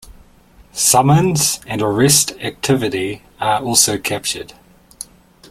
[0.73, 4.53] Summons and arrest activity are also captured.